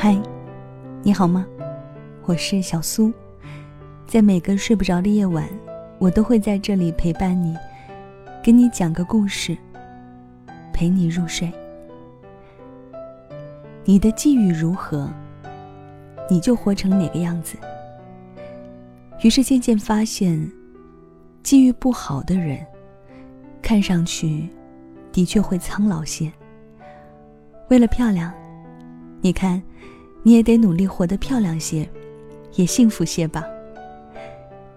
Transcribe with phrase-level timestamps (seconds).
[0.00, 0.16] 嗨，
[1.02, 1.44] 你好吗？
[2.24, 3.12] 我是小苏，
[4.06, 5.44] 在每个睡不着的夜晚，
[5.98, 7.56] 我都会在这里陪伴你，
[8.40, 9.58] 给你讲个故事，
[10.72, 11.52] 陪你入睡。
[13.84, 15.10] 你的际遇如何，
[16.30, 17.58] 你就活成哪个样子。
[19.24, 20.48] 于是渐渐发现，
[21.42, 22.64] 际遇不好的人，
[23.60, 24.48] 看上去
[25.10, 26.32] 的确会苍老些。
[27.68, 28.32] 为了漂亮，
[29.20, 29.60] 你看，
[30.22, 31.88] 你也得努力活得漂亮些，
[32.54, 33.44] 也幸福些吧。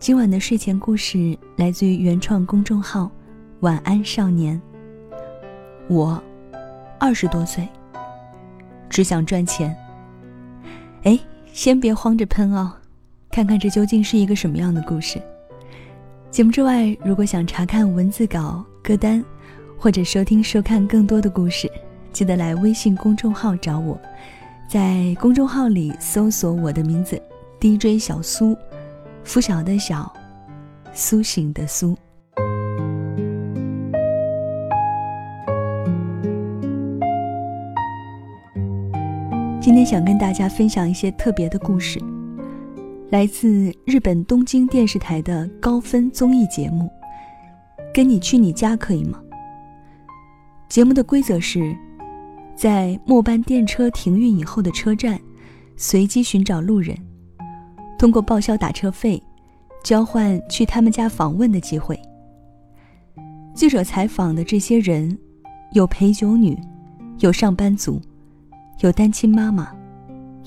[0.00, 3.10] 今晚的睡前故事来自于原创公众号
[3.60, 4.60] “晚安少年”。
[5.88, 6.20] 我
[6.98, 7.66] 二十多岁，
[8.90, 9.74] 只想赚钱。
[11.04, 11.18] 哎，
[11.52, 12.72] 先别慌着喷哦，
[13.30, 15.22] 看看这究竟是一个什么样的故事。
[16.30, 19.24] 节目之外，如果想查看文字稿、歌单，
[19.78, 21.70] 或者收听、收看更多的故事。
[22.14, 24.00] 记得来微信公众号找我，
[24.68, 27.20] 在公众号里搜索我的名字
[27.60, 28.56] DJ 小苏，
[29.24, 30.14] 拂晓的晓，
[30.92, 31.98] 苏醒的苏。
[39.60, 42.00] 今天想跟大家分享一些特别的故事，
[43.10, 46.88] 来自日本东京电视台的高分综艺节目。
[47.92, 49.20] 跟你去你家可以吗？
[50.68, 51.76] 节目的规则是。
[52.56, 55.20] 在末班电车停运以后的车站，
[55.76, 56.96] 随机寻找路人，
[57.98, 59.20] 通过报销打车费，
[59.82, 62.00] 交换去他们家访问的机会。
[63.54, 65.16] 记者采访的这些人，
[65.72, 66.56] 有陪酒女，
[67.18, 68.00] 有上班族，
[68.80, 69.72] 有单亲妈妈，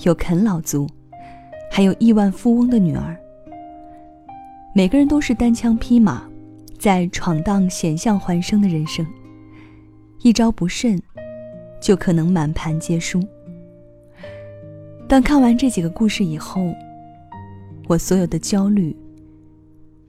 [0.03, 0.87] 有啃老族，
[1.69, 3.17] 还有亿万富翁的女儿。
[4.73, 6.23] 每个人都是单枪匹马，
[6.77, 9.05] 在闯荡险象环生的人生，
[10.21, 11.01] 一招不慎。
[11.81, 13.21] 就可能满盘皆输。
[15.07, 16.73] 当看完这几个故事以后，
[17.87, 18.95] 我所有的焦虑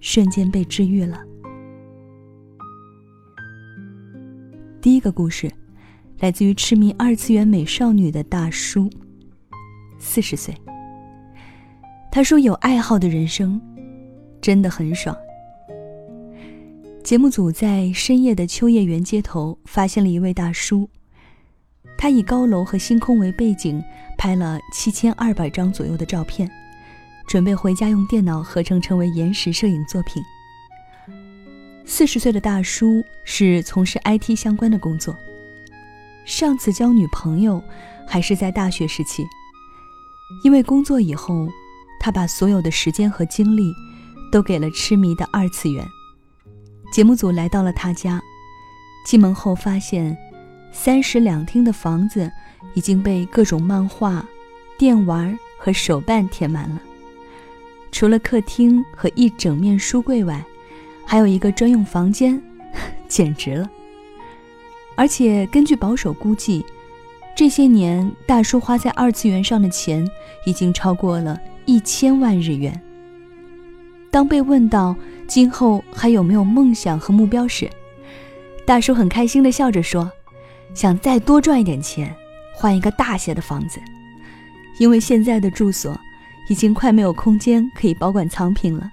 [0.00, 1.22] 瞬间被治愈了。
[4.80, 5.50] 第一个故事，
[6.20, 8.88] 来自于痴迷二次元美少女的大叔，
[9.98, 10.54] 四十岁。
[12.10, 13.60] 他说：“有爱好的人生
[14.40, 15.16] 真的很爽。”
[17.04, 20.88] 节目组在深夜的秋叶原街头发现了一位大叔。
[21.98, 23.82] 他以高楼和星空为背景，
[24.16, 26.48] 拍了七千二百张左右的照片，
[27.26, 30.22] 准备回家用电脑合成成为延时摄影作品。
[31.84, 35.18] 四十岁的大叔是从事 IT 相关的工作。
[36.24, 37.60] 上次交女朋友
[38.06, 39.26] 还是在大学时期，
[40.44, 41.48] 因为工作以后，
[41.98, 43.74] 他把所有的时间和精力
[44.30, 45.84] 都给了痴迷的二次元。
[46.92, 48.22] 节目组来到了他家，
[49.04, 50.16] 进门后发现。
[50.72, 52.30] 三室两厅的房子
[52.74, 54.24] 已经被各种漫画、
[54.78, 56.80] 电玩和手办填满了。
[57.90, 60.44] 除了客厅和一整面书柜外，
[61.04, 62.40] 还有一个专用房间，
[63.08, 63.68] 简直了。
[64.94, 66.64] 而且根据保守估计，
[67.34, 70.06] 这些年大叔花在二次元上的钱
[70.44, 72.80] 已经超过了一千万日元。
[74.10, 74.94] 当被问到
[75.26, 77.70] 今后还有没有梦想和目标时，
[78.66, 80.10] 大叔很开心地笑着说。
[80.74, 82.14] 想再多赚一点钱，
[82.54, 83.80] 换一个大些的房子，
[84.78, 85.98] 因为现在的住所
[86.48, 88.90] 已经快没有空间可以保管藏品了。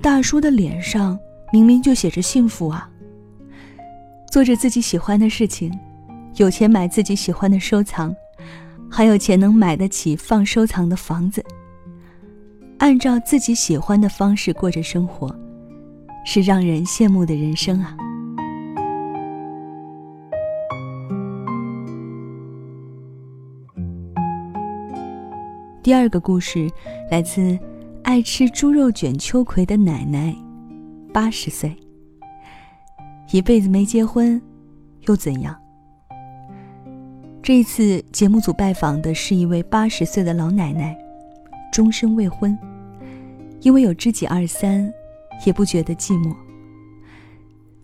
[0.00, 1.18] 大叔的脸上
[1.52, 2.88] 明明就写着幸福啊，
[4.30, 5.72] 做着自己喜欢的事情，
[6.36, 8.14] 有钱买自己喜欢的收藏，
[8.90, 11.44] 还有钱能买得起放收藏的房子，
[12.78, 15.34] 按照自己喜欢的方式过着生活，
[16.24, 17.96] 是让人羡慕的人生啊。
[25.86, 26.68] 第二个故事
[27.12, 27.56] 来自
[28.02, 30.34] 爱吃猪肉卷秋葵的奶奶，
[31.12, 31.76] 八十岁，
[33.30, 34.42] 一辈子没结婚，
[35.02, 35.56] 又怎样？
[37.40, 40.98] 这一次节目组拜访的是一位八十岁的老奶奶，
[41.72, 42.58] 终身未婚，
[43.60, 44.92] 因为有知己二三，
[45.44, 46.34] 也不觉得寂寞。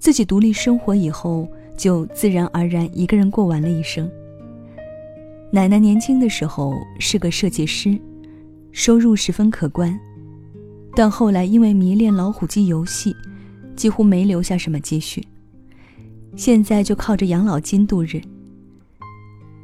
[0.00, 1.46] 自己独立生活以后，
[1.76, 4.10] 就自然而然一个人过完了一生。
[5.54, 8.00] 奶奶年轻的时候是个设计师，
[8.72, 10.00] 收入十分可观，
[10.96, 13.14] 但后来因为迷恋老虎机游戏，
[13.76, 15.22] 几乎没留下什么积蓄，
[16.36, 18.18] 现在就靠着养老金度日。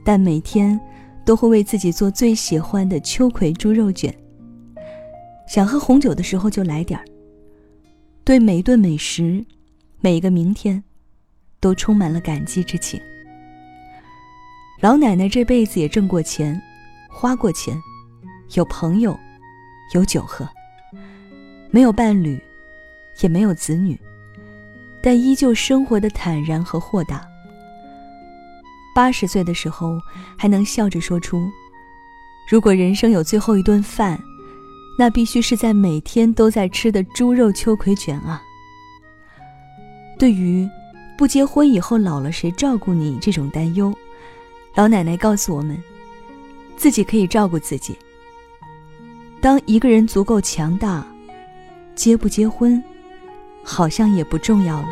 [0.05, 0.79] 但每天
[1.25, 4.15] 都会为自己做最喜欢的秋葵猪肉卷，
[5.49, 7.05] 想喝红酒的时候就来点儿。
[8.25, 9.43] 对每一顿美食，
[10.03, 10.85] 每一个明天，
[11.61, 13.01] 都充满了感激之情。
[14.81, 16.61] 老奶奶这辈子也挣过钱，
[17.09, 17.77] 花过钱，
[18.55, 19.19] 有朋友，
[19.93, 20.49] 有酒喝，
[21.73, 22.41] 没有伴侣，
[23.21, 23.99] 也没有子女，
[25.03, 27.27] 但依旧生活的坦然和豁达。
[28.95, 29.99] 八十岁的时候，
[30.37, 31.51] 还能笑着说出
[32.49, 34.17] ：“如果人生有最后一顿饭，
[34.97, 38.41] 那必须是在每天都在吃的猪肉秋葵卷啊。”
[40.21, 40.69] 对于
[41.17, 43.93] 不结婚以后老了谁照顾你这种担忧，
[44.79, 45.77] 老奶奶告诉我们：
[46.77, 47.99] 自己可以照顾自己。
[49.41, 51.05] 当一个人足够强大，
[51.97, 52.81] 结不结婚，
[53.65, 54.89] 好像也不重要了。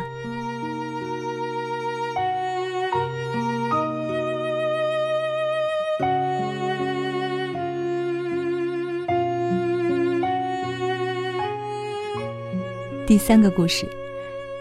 [13.05, 13.87] 第三个故事，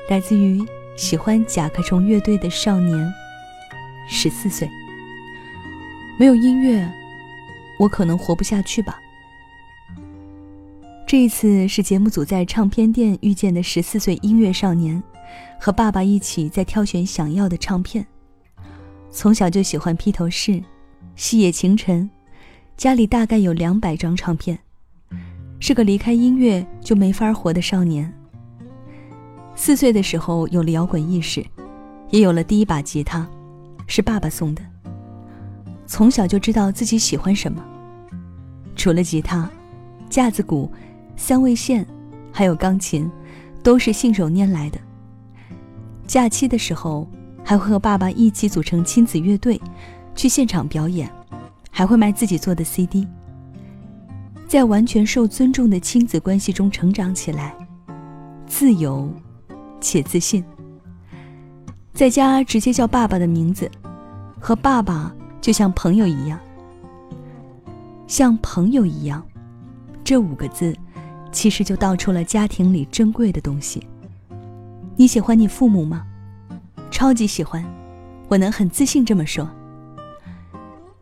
[0.08, 0.64] 来自于
[0.94, 3.12] 喜欢甲壳虫乐队的少年，
[4.08, 4.70] 十四岁。
[6.18, 6.90] 没有音乐，
[7.78, 8.98] 我可能活不下去吧。
[11.06, 15.00] 这一次是节目组在唱片店遇见的十四岁音乐少年，
[15.60, 18.04] 和爸爸一起在挑选想要的唱片。
[19.10, 20.62] 从小就喜欢披头士、
[21.16, 22.08] 细野晴臣，
[22.78, 24.58] 家里大概有两百张唱片，
[25.60, 28.10] 是个离开音乐就没法活的少年。
[29.54, 31.44] 四岁的时候有了摇滚意识，
[32.10, 33.28] 也有了第一把吉他，
[33.86, 34.62] 是爸爸送的。
[35.86, 37.62] 从小就知道自己喜欢什么，
[38.74, 39.48] 除了吉他、
[40.10, 40.70] 架子鼓、
[41.16, 41.86] 三味线，
[42.32, 43.10] 还有钢琴，
[43.62, 44.78] 都是信手拈来的。
[46.06, 47.08] 假期的时候，
[47.44, 49.60] 还会和爸爸一起组成亲子乐队，
[50.14, 51.10] 去现场表演，
[51.70, 53.06] 还会卖自己做的 CD。
[54.48, 57.54] 在完全受尊重的亲子关系中成长起来，
[58.46, 59.08] 自由。
[59.78, 60.42] 且自信，
[61.92, 63.70] 在家直接叫爸爸的名字，
[64.40, 65.14] 和爸爸
[65.46, 66.40] 就像朋友一样。
[68.08, 69.24] 像朋友一样，
[70.02, 70.76] 这五个字，
[71.30, 73.86] 其实就道出了家庭里珍贵的东西。
[74.96, 76.04] 你喜欢你父母吗？
[76.90, 77.64] 超级喜欢，
[78.26, 79.48] 我能很自信这么说。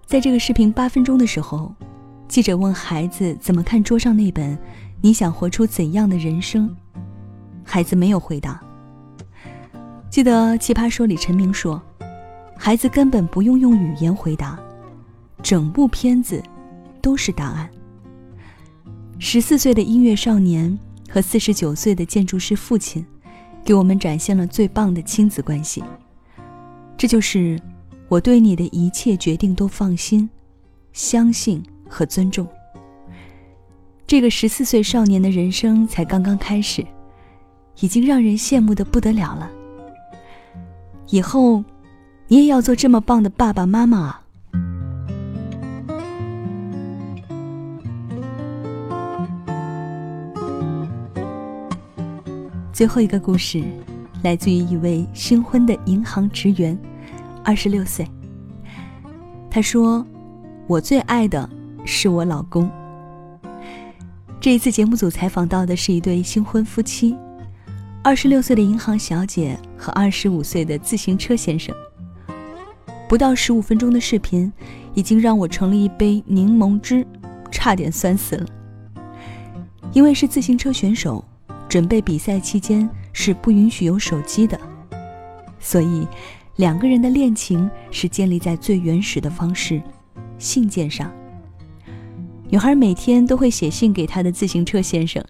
[0.05, 1.75] 在这个视频八分钟的时候，
[2.29, 4.55] 记者问孩子怎么看桌上那本
[5.01, 6.69] 《你想活出怎样的人生》。
[7.65, 8.61] 孩子没有回答。
[10.11, 11.81] 记得《奇葩说》里陈明说
[12.65, 14.59] ：“孩子根本不用用语言回答，
[15.43, 16.43] 整部片子
[17.03, 17.69] 都是答案。”
[19.21, 20.79] 十四岁的音乐少年
[21.11, 23.05] 和四十九岁的建筑师父亲，
[23.63, 25.85] 给我们展现了最棒的亲子关系。
[26.97, 27.61] 这就是
[28.09, 30.27] 我对你的一切决定都放心、
[30.95, 32.49] 相信和尊重。
[34.07, 36.83] 这个十四岁少年的人生才刚刚开始。
[37.81, 39.51] 已经让人羡慕的不得了了。
[41.09, 41.63] 以后，
[42.35, 44.21] 你也要做这么棒的爸爸妈妈啊！
[52.73, 53.63] 最后一个故事，
[54.25, 56.77] 来自于一位新婚的银行职员，
[57.45, 58.05] 二十六岁。
[59.49, 60.05] 他说
[60.67, 61.49] ：“我最爱的
[61.85, 62.69] 是我老公。”
[64.43, 67.17] 这一次节目组采访到的是一对新婚夫妻。
[68.03, 71.73] 二十六岁的银行小姐和二十五岁的自行车先生，
[73.15, 74.53] 不到十五分钟的视频，
[74.93, 77.07] 已经让我盛了一杯柠檬汁，
[77.49, 78.47] 差点酸死了。
[79.93, 81.25] 因为是自行车选手，
[81.69, 84.59] 准备比赛期间是不允许有手机的，
[85.61, 86.09] 所以
[86.57, 89.81] 两个人的恋情是建立在最原始的方式——
[90.37, 91.09] 信件上。
[92.49, 95.25] 女孩每天都会写信给她的自行车先生。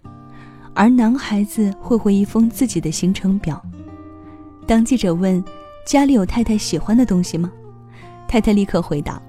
[0.72, 3.62] 而男孩子会回一封自己的行程表。
[4.66, 5.44] 当记者问
[5.86, 7.52] ：“家里有太太喜欢的东西吗？”
[8.34, 9.22] 太太立刻回答：“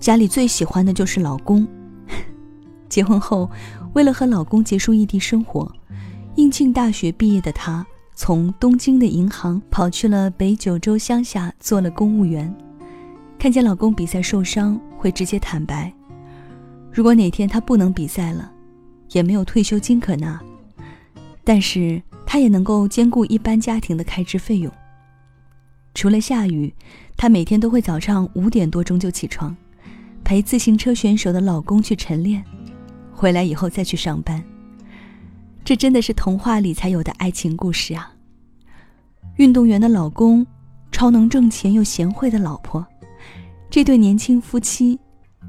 [0.00, 1.64] 家里最喜欢的就是老公。
[2.90, 3.48] ”结婚后，
[3.92, 5.72] 为了和老公结束异地生活，
[6.34, 12.52] 应庆大学毕业的她从东京的银行跑去了北九州乡下做了公务员。
[13.38, 15.92] 看见老公比赛受伤，会直接坦白：
[16.90, 18.50] 如果哪天他不能比赛了，
[19.12, 20.42] 也没有退休金可拿。
[21.44, 24.72] 但是他也能够兼顾一般家庭的开支费用。
[25.94, 26.74] 除了下雨，
[27.16, 29.56] 他每天都会早上五点多钟就起床，
[30.22, 32.44] 陪自行车选手的老公去晨练，
[33.12, 34.42] 回来以后再去上班。
[35.64, 38.12] 这真的是童话里才有的爱情故事啊！
[39.36, 40.46] 运动员的老公，
[40.92, 42.86] 超能挣钱又贤惠的老婆，
[43.70, 44.98] 这对年轻夫妻，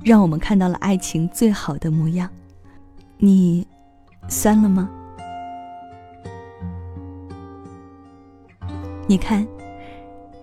[0.01, 2.29] 让我们看到了爱情最好的模样。
[3.17, 3.67] 你，
[4.29, 4.89] 酸了吗？
[9.07, 9.45] 你看，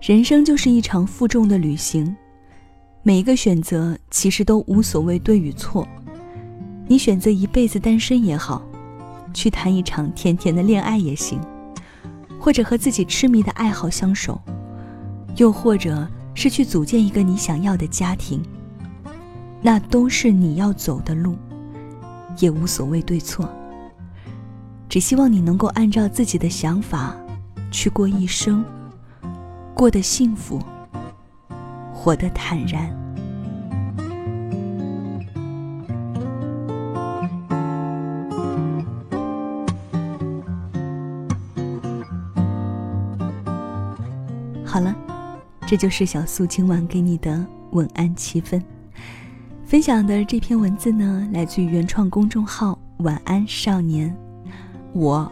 [0.03, 2.13] 人生就是一场负重的旅行，
[3.03, 5.87] 每一个选择其实都无所谓对与错。
[6.89, 8.61] 你选择一辈子单身也好，
[9.33, 11.39] 去谈一场甜甜的恋爱也行，
[12.37, 14.37] 或者和自己痴迷的爱好相守，
[15.37, 18.43] 又或者是去组建一个你想要的家庭，
[19.61, 21.37] 那都是你要走的路，
[22.39, 23.49] 也无所谓对错。
[24.89, 27.15] 只希望你能够按照自己的想法
[27.71, 28.65] 去过一生，
[29.73, 30.61] 过得幸福。
[31.93, 32.91] 活得坦然。
[44.65, 44.93] 好了，
[45.65, 48.61] 这就是小苏今晚给你的晚安七分。
[49.63, 54.13] 分享的这篇文字呢，来自于原创公众号“晚安少年”。
[54.93, 55.31] 我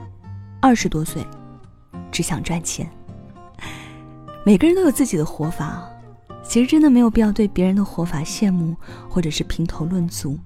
[0.62, 1.26] 二十多岁，
[2.12, 2.90] 只想赚钱。
[4.44, 5.88] 每个人都有自己的活法。
[6.44, 8.76] 其实真的没有必要对别人的活法羡慕，
[9.08, 10.38] 或者是评头论足。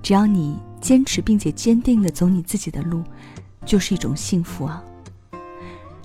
[0.00, 3.02] 只要你坚持并且坚定的走你自己的路，
[3.64, 4.82] 就是一种幸福啊。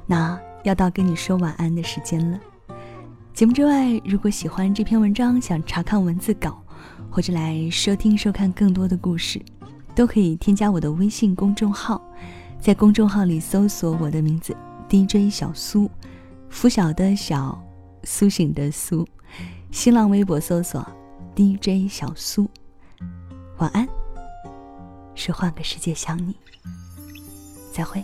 [0.07, 2.39] 那要到跟你说晚安的时间了。
[3.33, 6.61] 节目之外，如果喜欢这篇文章，想查看文字稿，
[7.09, 9.39] 或者来收听收看更多的故事，
[9.93, 12.01] 都可以添加我的微信公众号，
[12.59, 14.57] 在公众号里搜索我的名字
[14.89, 15.89] DJ 小苏，
[16.51, 17.59] 拂晓的晓，
[18.03, 19.07] 苏醒的苏。
[19.71, 20.85] 新浪微博搜索
[21.33, 22.47] DJ 小苏，
[23.57, 23.87] 晚安，
[25.15, 26.35] 是换个世界想你，
[27.71, 28.03] 再会。